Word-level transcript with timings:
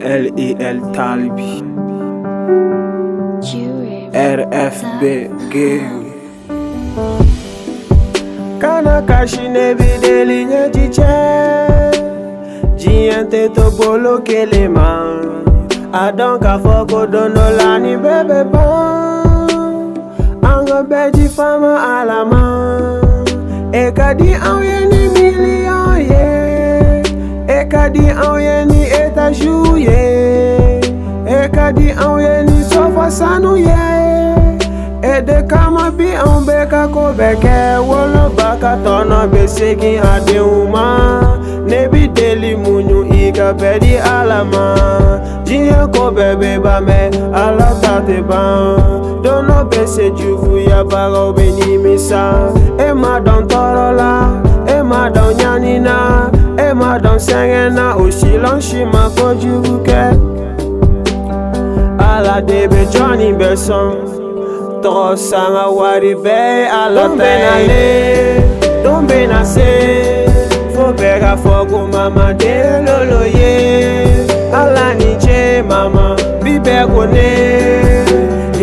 L.E.L. 0.00 0.78
Talibi 0.94 1.62
RFB 4.14 5.02
Gang 5.52 6.04
Kana 8.60 9.02
kashi 9.02 9.48
ne 9.48 9.74
bideli 9.74 10.44
nye 10.44 10.70
jiche 10.70 11.16
Jiyente 12.76 13.54
to 13.54 13.70
bolo 13.78 14.18
kele 14.20 14.68
man 14.68 15.44
Adon 15.92 16.40
ka 16.40 16.58
foko 16.58 17.06
dono 17.06 17.50
lani 17.58 17.96
bebe 17.96 18.44
ban 18.52 19.94
Ango 20.42 20.82
beji 20.84 21.28
fama 21.28 21.72
alama. 22.00 22.42
Eka 23.72 24.14
di 24.18 24.32
auye 24.34 24.78
ni 24.90 25.08
million 25.14 26.00
ye. 26.10 27.02
Eka 27.58 27.92
di 27.92 28.08
auye 28.26 28.64
ni 28.64 28.82
etajou 29.00 29.67
àwọn 32.04 32.18
yẹn 32.26 32.40
ní 32.48 32.58
sọ́fà 32.70 33.06
sánú 33.18 33.52
yẹn 33.68 34.58
èdè 35.14 35.38
ká 35.50 35.62
mọ 35.74 35.84
bí 35.98 36.06
àwọn 36.22 36.40
bẹ 36.48 36.60
ká 36.72 36.82
kó 36.94 37.04
bẹ̀kẹ́ 37.18 37.80
wọ́n 37.88 38.06
ló 38.14 38.24
bá 38.38 38.50
ká 38.62 38.72
tọ̀nà 38.84 39.18
gbèsè 39.30 39.68
kí 39.80 39.92
àdéhùn 40.12 40.64
mọ́ 40.74 40.88
níbi 41.70 42.02
délé 42.16 42.50
múnyù 42.62 42.98
ìgà 43.22 43.48
bẹ́ẹ̀ 43.60 43.78
di 43.82 43.92
àlàmà. 44.16 44.64
Jíyẹn 45.46 45.86
kó 45.94 46.04
bẹ̀bẹ̀ 46.16 46.58
bá 46.64 46.74
mẹ́ 46.88 47.04
alákàtẹ́ 47.44 48.22
bá. 48.30 48.42
Dọ́nà 49.24 49.58
gbèsè 49.70 50.04
jù 50.18 50.30
fúyà 50.42 50.80
bàrà 50.90 51.20
òbẹ̀ 51.28 51.50
ní 51.58 51.68
mi 51.84 51.94
sá. 52.08 52.22
Ẹ̀ 52.86 52.94
má 53.02 53.12
dán 53.26 53.42
tọrọ 53.50 53.88
la 54.00 54.12
ẹ̀ 54.74 54.82
má 54.90 55.00
dán 55.14 55.30
yánnínà 55.40 55.96
ẹ̀ 56.66 56.74
má 56.80 56.90
dán 57.04 57.18
sẹ́yìn. 57.26 57.47
Ala 62.38 62.46
debe 62.46 62.86
Johnny 62.92 63.32
Besson 63.32 63.98
tɔgɔ 64.82 65.16
sanga 65.28 65.64
wari 65.78 66.14
bɛɛ 66.14 66.70
ala 66.80 67.04
ta 67.18 67.58
ye 67.68 67.84
don 68.84 69.08
bɛ 69.08 69.28
na 69.28 69.42
se 69.42 69.66
fo 70.72 70.84
bɛɛ 70.98 71.18
ka 71.22 71.32
fɔ 71.42 71.68
ko 71.70 71.78
mama 71.92 72.32
den 72.34 72.86
lolo 72.86 73.22
ye. 73.38 73.54
Ala 74.60 74.94
ni 74.98 75.10
ce 75.18 75.62
mama 75.70 76.14
bi 76.42 76.54
bɛɛ 76.64 76.82
ko 76.94 77.02
ne. 77.14 77.30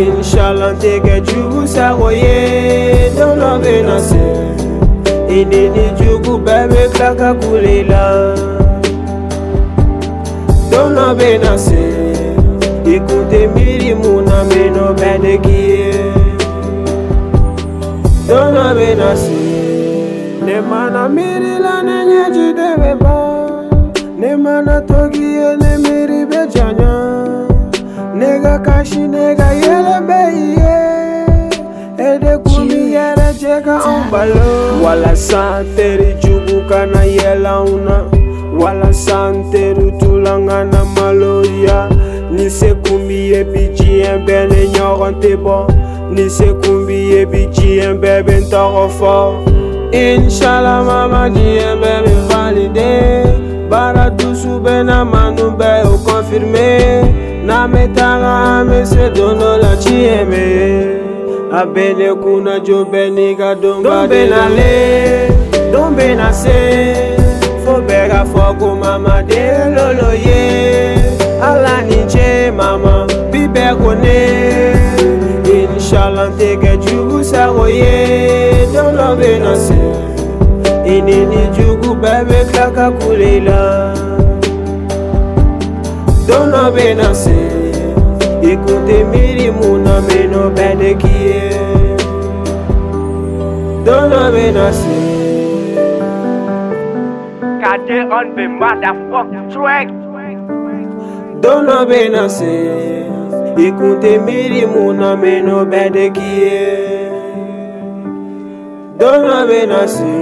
Inshallah 0.00 0.72
n 0.74 0.76
tɛ 0.82 0.92
kɛ 1.04 1.16
jugu 1.28 1.62
sago 1.74 2.08
ye. 2.08 3.14
Don 3.16 3.38
dɔ 3.38 3.52
bɛ 3.62 3.74
na 3.88 3.98
se 4.08 4.24
i 5.36 5.44
ni 5.50 5.62
ni 5.74 5.86
jugu 5.98 6.42
bɛɛ 6.44 6.62
bɛ 6.72 6.82
tila 6.92 7.10
ka 7.20 7.30
kule 7.40 7.76
la 7.90 8.04
don 10.70 10.88
dɔ 10.96 11.06
bɛ 11.18 11.30
na 11.44 11.54
se. 11.56 12.19
Ikute 13.00 13.46
miri 13.54 13.94
muna 13.94 14.44
meno 14.44 14.92
bede 14.94 15.38
kie 15.38 16.12
Dona 18.28 18.74
bena 18.74 19.16
si 19.16 19.40
Ne 20.44 20.60
mana 20.60 21.08
miri 21.08 21.58
la 21.64 21.82
ne 21.82 21.98
nyeji 22.10 22.46
debe 22.58 22.94
ba 23.02 23.16
Ne 24.18 24.36
mana 24.36 24.80
togi 24.80 25.28
ye 25.38 25.56
ne 25.56 25.72
miri 25.84 26.24
be 26.30 26.40
janya 26.52 26.92
Nega 28.14 28.58
kashi 28.66 29.08
nega 29.08 29.48
yele 29.62 29.96
be 30.08 30.20
ye 30.60 30.78
Ede 32.08 32.38
kumi 32.44 32.92
yere 32.92 33.32
jeka 33.40 33.80
umbalo 33.92 34.82
Wala 34.84 35.16
sa 35.16 35.64
teri 35.76 36.14
jugu 36.22 36.68
kana 36.68 37.04
yela 37.04 37.60
una 37.62 38.04
Wala 38.60 38.92
san 38.92 39.50
teru 39.50 39.90
tulanga 39.98 40.64
na 40.64 40.84
Ni 42.40 42.48
se 42.48 42.72
kumbi 42.84 43.18
ye 43.32 43.44
bi 43.44 43.62
diɲɛ 43.76 44.12
bɛɛ 44.26 44.48
ni 44.50 44.60
ɲɔgɔn 44.74 45.14
tɛ 45.22 45.32
bɔ 45.44 45.56
Ni 46.14 46.24
se 46.36 46.48
kumbi 46.62 46.96
ye 47.12 47.24
bi 47.26 47.40
diɲɛ 47.54 47.88
bɛɛ 48.00 48.22
bɛ 48.26 48.34
n 48.40 48.44
tɔgɔ 48.52 48.84
fɔ 48.98 49.14
Inshallah 49.92 50.80
mama 50.88 51.22
diɲɛ 51.36 51.70
bɛɛ 51.82 51.98
bɛ 52.04 52.14
valide 52.30 52.90
Baara 53.70 54.06
dusu 54.18 54.52
bɛ 54.64 54.86
na 54.86 55.04
manu 55.04 55.50
bɛɛ 55.60 55.84
o 55.92 55.94
confirmé. 56.06 57.04
N'an 57.44 57.70
bɛ 57.72 57.82
taga 57.94 58.32
an 58.56 58.68
bɛ 58.70 58.86
se 58.86 59.04
don 59.14 59.36
dɔ 59.40 59.50
la 59.62 59.72
tiɲɛ 59.82 60.20
bɛ 60.30 60.44
A. 61.60 61.66
Bɛ 61.66 61.84
ne 61.98 62.08
kunna 62.22 62.54
jo 62.64 62.86
bɛɛ 62.86 63.12
n'i 63.16 63.36
ka 63.36 63.54
donba 63.54 64.08
de 64.08 64.20
la 64.32 64.48
Don 65.72 65.94
bɛ 65.94 66.16
na 66.16 66.32
se 66.32 66.56
Fo 67.64 67.82
bɛɛ 67.86 68.08
ka 68.08 68.24
fɔ 68.32 68.58
ko 68.58 68.74
mama 68.76 69.22
den 69.28 69.74
lolo 69.76 70.12
ye 70.14 70.40
ala 70.40 70.79
boye 77.60 78.66
nzondo 78.68 79.16
mpe 79.16 79.38
na 79.38 79.56
se. 79.56 79.80
Enini 80.84 81.46
jugu 81.56 81.94
babeklaka 81.94 82.90
kolela 82.90 83.94
nzondo 86.22 86.72
mpe 86.72 86.94
na 86.94 87.14
se. 87.14 87.38
Ekute 88.42 89.04
milimu 89.04 89.78
na 89.78 90.00
meno 90.00 90.50
badeki 90.50 91.14
ye 91.26 91.50
nzondo 93.82 94.20
mpe 94.30 94.52
na 94.52 94.72
se. 94.72 94.98
Kade 97.62 97.98
on 98.18 98.34
be 98.34 98.48
motherfuck 98.48 99.28
track. 99.52 99.88
Nzondo 101.38 101.86
mpe 101.86 102.08
na 102.08 102.28
se. 102.28 102.80
Ikunte 103.56 104.18
mirimu 104.18 104.92
na 104.92 105.16
meno 105.16 105.64
bɛdɛki 105.64 106.28
ye 106.40 106.90
don 109.00 109.24
abe 109.24 109.66
na 109.66 109.86
se 109.88 110.12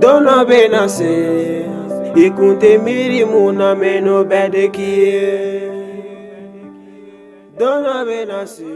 don 0.00 0.28
abe 0.28 0.68
na 0.74 0.88
se 0.96 1.12
ikun 2.24 2.58
te 2.60 2.78
miri 2.78 3.24
mu 3.30 3.42
na 3.58 3.68
meno 3.80 4.16
bɛɛ 4.30 4.46
de 4.54 4.64
k'i 4.74 4.90
ye 5.02 5.26
don 7.58 7.84
abe 7.98 8.18
na 8.30 8.40
se. 8.54 8.70